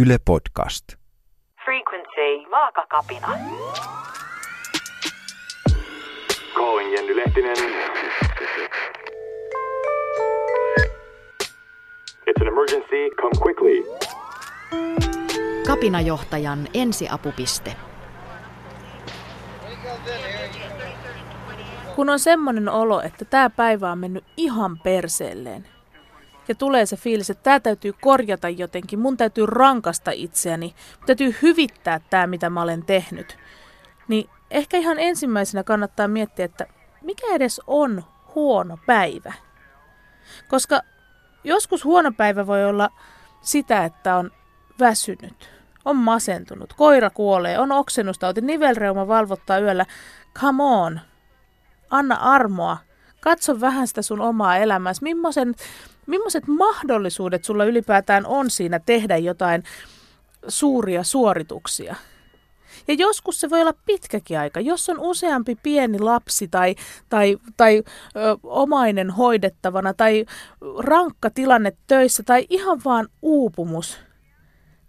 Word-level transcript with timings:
Yle 0.00 0.18
Podcast. 0.24 0.84
Frequency, 1.64 2.50
vaakakapina. 2.50 3.28
Calling 6.54 6.92
Jenny 6.92 7.16
Lehtinen. 7.16 7.56
It's 12.26 12.40
an 12.40 12.46
emergency. 12.48 13.10
Come 13.20 13.32
quickly. 13.42 13.84
Kapinajohtajan 15.66 16.68
ensiapupiste. 16.74 17.74
Kun 21.96 22.10
on 22.10 22.18
semmoinen 22.18 22.68
olo, 22.68 23.00
että 23.00 23.24
tämä 23.24 23.50
päivä 23.50 23.92
on 23.92 23.98
mennyt 23.98 24.24
ihan 24.36 24.78
perseelleen. 24.78 25.77
Ja 26.48 26.54
tulee 26.54 26.86
se 26.86 26.96
fiilis, 26.96 27.30
että 27.30 27.42
tämä 27.42 27.60
täytyy 27.60 27.92
korjata 28.00 28.48
jotenkin, 28.48 28.98
mun 28.98 29.16
täytyy 29.16 29.46
rankasta 29.46 30.10
itseäni, 30.10 30.74
mun 30.98 31.06
täytyy 31.06 31.34
hyvittää 31.42 32.00
tämä, 32.10 32.26
mitä 32.26 32.50
mä 32.50 32.62
olen 32.62 32.84
tehnyt. 32.84 33.38
Niin 34.08 34.30
ehkä 34.50 34.76
ihan 34.76 34.98
ensimmäisenä 34.98 35.64
kannattaa 35.64 36.08
miettiä, 36.08 36.44
että 36.44 36.66
mikä 37.02 37.26
edes 37.32 37.60
on 37.66 38.04
huono 38.34 38.78
päivä. 38.86 39.32
Koska 40.48 40.80
joskus 41.44 41.84
huono 41.84 42.12
päivä 42.12 42.46
voi 42.46 42.64
olla 42.64 42.90
sitä, 43.40 43.84
että 43.84 44.16
on 44.16 44.30
väsynyt, 44.80 45.50
on 45.84 45.96
masentunut, 45.96 46.72
koira 46.72 47.10
kuolee, 47.10 47.58
on 47.58 47.72
oksennustauti, 47.72 48.40
nivelreuma 48.40 49.08
valvottaa 49.08 49.58
yöllä. 49.58 49.86
Come 50.34 50.62
on, 50.62 51.00
anna 51.90 52.14
armoa, 52.14 52.76
katso 53.20 53.60
vähän 53.60 53.88
sitä 53.88 54.02
sun 54.02 54.20
omaa 54.20 54.56
elämääsi, 54.56 55.02
millaisen, 55.02 55.54
millaiset 56.06 56.46
mahdollisuudet 56.46 57.44
sulla 57.44 57.64
ylipäätään 57.64 58.26
on 58.26 58.50
siinä 58.50 58.80
tehdä 58.86 59.16
jotain 59.16 59.62
suuria 60.48 61.04
suorituksia. 61.04 61.96
Ja 62.88 62.94
joskus 62.94 63.40
se 63.40 63.50
voi 63.50 63.60
olla 63.60 63.74
pitkäkin 63.86 64.38
aika. 64.38 64.60
Jos 64.60 64.88
on 64.88 64.98
useampi 64.98 65.58
pieni 65.62 65.98
lapsi 65.98 66.48
tai, 66.48 66.74
tai, 67.08 67.36
tai 67.56 67.82
ö, 68.16 68.36
omainen 68.42 69.10
hoidettavana 69.10 69.94
tai 69.94 70.24
rankka 70.78 71.30
tilanne 71.30 71.72
töissä 71.86 72.22
tai 72.22 72.46
ihan 72.50 72.80
vaan 72.84 73.08
uupumus, 73.22 73.98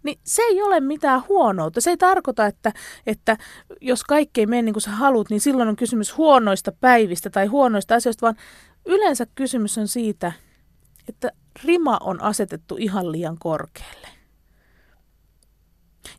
niin 0.02 0.18
se 0.24 0.42
ei 0.42 0.62
ole 0.62 0.80
mitään 0.80 1.22
huonoutta. 1.28 1.80
Se 1.80 1.90
ei 1.90 1.96
tarkoita, 1.96 2.46
että, 2.46 2.72
että 3.06 3.36
jos 3.80 4.04
kaikki 4.04 4.40
ei 4.40 4.46
mene 4.46 4.62
niin 4.62 4.72
kuin 4.72 4.82
sä 4.82 4.90
haluat, 4.90 5.30
niin 5.30 5.40
silloin 5.40 5.68
on 5.68 5.76
kysymys 5.76 6.16
huonoista 6.16 6.72
päivistä 6.72 7.30
tai 7.30 7.46
huonoista 7.46 7.94
asioista, 7.94 8.26
vaan 8.26 8.36
yleensä 8.86 9.26
kysymys 9.34 9.78
on 9.78 9.88
siitä, 9.88 10.32
että 11.08 11.30
rima 11.64 11.98
on 12.00 12.22
asetettu 12.22 12.76
ihan 12.78 13.12
liian 13.12 13.36
korkealle. 13.38 14.08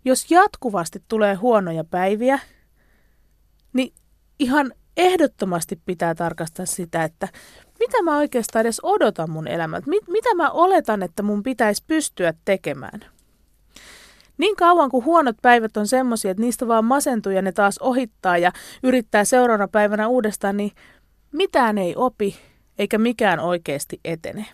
Jos 0.05 0.31
jatkuvasti 0.31 1.03
tulee 1.07 1.35
huonoja 1.35 1.83
päiviä, 1.83 2.39
niin 3.73 3.93
ihan 4.39 4.73
ehdottomasti 4.97 5.81
pitää 5.85 6.15
tarkastaa 6.15 6.65
sitä, 6.65 7.03
että 7.03 7.27
mitä 7.79 8.03
mä 8.03 8.17
oikeastaan 8.17 8.61
edes 8.61 8.79
odotan 8.83 9.29
mun 9.29 9.47
elämältä, 9.47 9.89
mit, 9.89 10.07
mitä 10.07 10.35
mä 10.35 10.49
oletan, 10.49 11.03
että 11.03 11.23
mun 11.23 11.43
pitäisi 11.43 11.83
pystyä 11.87 12.33
tekemään. 12.45 13.05
Niin 14.41 14.55
kauan 14.55 14.89
kuin 14.89 15.05
huonot 15.05 15.35
päivät 15.41 15.77
on 15.77 15.87
semmoisia, 15.87 16.31
että 16.31 16.41
niistä 16.41 16.67
vaan 16.67 16.85
masentuu 16.85 17.31
ja 17.31 17.41
ne 17.41 17.51
taas 17.51 17.77
ohittaa 17.77 18.37
ja 18.37 18.51
yrittää 18.83 19.25
seuraavana 19.25 19.67
päivänä 19.67 20.07
uudestaan, 20.07 20.57
niin 20.57 20.71
mitään 21.31 21.77
ei 21.77 21.93
opi 21.95 22.35
eikä 22.79 22.97
mikään 22.97 23.39
oikeasti 23.39 23.99
etene. 24.05 24.45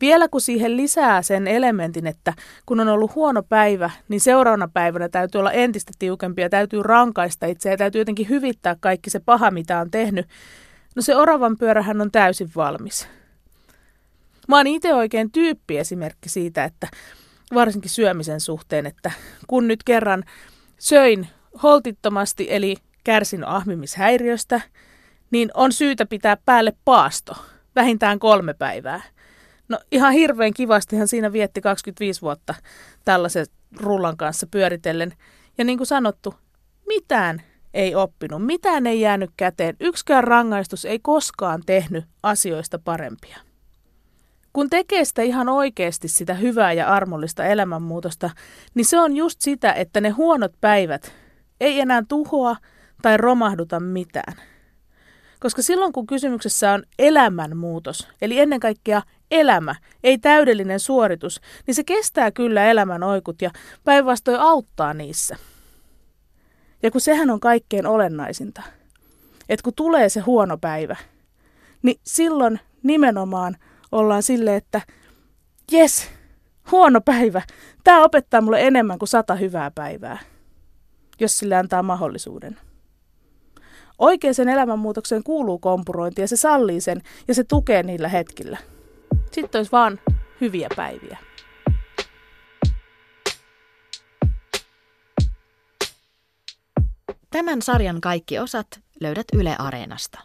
Vielä 0.00 0.28
kun 0.28 0.40
siihen 0.40 0.76
lisää 0.76 1.22
sen 1.22 1.48
elementin, 1.48 2.06
että 2.06 2.32
kun 2.66 2.80
on 2.80 2.88
ollut 2.88 3.14
huono 3.14 3.42
päivä, 3.42 3.90
niin 4.08 4.20
seuraavana 4.20 4.68
päivänä 4.68 5.08
täytyy 5.08 5.38
olla 5.38 5.52
entistä 5.52 5.92
tiukempi 5.98 6.42
ja 6.42 6.50
täytyy 6.50 6.82
rankaista 6.82 7.46
itseä 7.46 7.72
ja 7.72 7.78
täytyy 7.78 8.00
jotenkin 8.00 8.28
hyvittää 8.28 8.76
kaikki 8.80 9.10
se 9.10 9.20
paha, 9.20 9.50
mitä 9.50 9.80
on 9.80 9.90
tehnyt. 9.90 10.26
No 10.96 11.02
se 11.02 11.16
oravan 11.16 11.56
pyörähän 11.58 12.00
on 12.00 12.10
täysin 12.10 12.50
valmis. 12.56 13.08
Mä 14.48 14.56
oon 14.56 14.66
itse 14.66 14.94
oikein 14.94 15.32
tyyppiesimerkki 15.32 16.28
siitä, 16.28 16.64
että 16.64 16.88
varsinkin 17.54 17.90
syömisen 17.90 18.40
suhteen, 18.40 18.86
että 18.86 19.10
kun 19.46 19.68
nyt 19.68 19.84
kerran 19.84 20.24
söin 20.78 21.28
holtittomasti, 21.62 22.46
eli 22.50 22.76
kärsin 23.04 23.44
ahmimishäiriöstä, 23.44 24.60
niin 25.30 25.50
on 25.54 25.72
syytä 25.72 26.06
pitää 26.06 26.36
päälle 26.36 26.72
paasto, 26.84 27.36
vähintään 27.76 28.18
kolme 28.18 28.54
päivää. 28.54 29.02
No 29.68 29.78
ihan 29.92 30.12
hirveän 30.12 30.54
kivastihan 30.54 31.08
siinä 31.08 31.32
vietti 31.32 31.60
25 31.60 32.22
vuotta 32.22 32.54
tällaisen 33.04 33.46
rullan 33.80 34.16
kanssa 34.16 34.46
pyöritellen. 34.50 35.12
Ja 35.58 35.64
niin 35.64 35.78
kuin 35.78 35.86
sanottu, 35.86 36.34
mitään 36.86 37.42
ei 37.74 37.94
oppinut, 37.94 38.46
mitään 38.46 38.86
ei 38.86 39.00
jäänyt 39.00 39.30
käteen, 39.36 39.76
yksikään 39.80 40.24
rangaistus 40.24 40.84
ei 40.84 40.98
koskaan 40.98 41.62
tehnyt 41.66 42.04
asioista 42.22 42.78
parempia. 42.78 43.38
Kun 44.54 44.70
tekee 44.70 45.04
sitä 45.04 45.22
ihan 45.22 45.48
oikeasti 45.48 46.08
sitä 46.08 46.34
hyvää 46.34 46.72
ja 46.72 46.88
armollista 46.88 47.44
elämänmuutosta, 47.44 48.30
niin 48.74 48.84
se 48.84 48.98
on 48.98 49.16
just 49.16 49.40
sitä, 49.40 49.72
että 49.72 50.00
ne 50.00 50.10
huonot 50.10 50.52
päivät 50.60 51.12
ei 51.60 51.80
enää 51.80 52.02
tuhoa 52.08 52.56
tai 53.02 53.16
romahduta 53.16 53.80
mitään. 53.80 54.34
Koska 55.40 55.62
silloin 55.62 55.92
kun 55.92 56.06
kysymyksessä 56.06 56.72
on 56.72 56.82
elämänmuutos, 56.98 58.08
eli 58.22 58.38
ennen 58.38 58.60
kaikkea 58.60 59.02
elämä, 59.30 59.74
ei 60.04 60.18
täydellinen 60.18 60.80
suoritus, 60.80 61.40
niin 61.66 61.74
se 61.74 61.84
kestää 61.84 62.30
kyllä 62.30 62.70
elämän 62.70 63.02
oikut 63.02 63.42
ja 63.42 63.50
päinvastoin 63.84 64.40
auttaa 64.40 64.94
niissä. 64.94 65.36
Ja 66.82 66.90
kun 66.90 67.00
sehän 67.00 67.30
on 67.30 67.40
kaikkein 67.40 67.86
olennaisinta, 67.86 68.62
että 69.48 69.64
kun 69.64 69.74
tulee 69.76 70.08
se 70.08 70.20
huono 70.20 70.58
päivä, 70.58 70.96
niin 71.82 72.00
silloin 72.02 72.60
nimenomaan 72.82 73.56
ollaan 73.94 74.22
sille, 74.22 74.56
että 74.56 74.80
jes, 75.72 76.10
huono 76.72 77.00
päivä, 77.00 77.42
tämä 77.84 78.04
opettaa 78.04 78.40
mulle 78.40 78.66
enemmän 78.66 78.98
kuin 78.98 79.08
sata 79.08 79.34
hyvää 79.34 79.70
päivää, 79.70 80.18
jos 81.20 81.38
sille 81.38 81.56
antaa 81.56 81.82
mahdollisuuden. 81.82 82.58
Oikeaan 83.98 84.48
elämänmuutokseen 84.52 85.22
kuuluu 85.22 85.58
kompurointi 85.58 86.20
ja 86.20 86.28
se 86.28 86.36
sallii 86.36 86.80
sen 86.80 87.02
ja 87.28 87.34
se 87.34 87.44
tukee 87.44 87.82
niillä 87.82 88.08
hetkillä. 88.08 88.58
Sitten 89.32 89.58
olisi 89.58 89.72
vaan 89.72 90.00
hyviä 90.40 90.68
päiviä. 90.76 91.18
Tämän 97.30 97.62
sarjan 97.62 98.00
kaikki 98.00 98.38
osat 98.38 98.66
löydät 99.00 99.26
Yle 99.32 99.56
Areenasta. 99.58 100.18